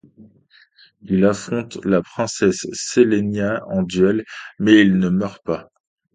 [1.03, 4.23] Il affronte la princesse Sélénia en duel,
[4.57, 5.69] mais il ne meurt pas.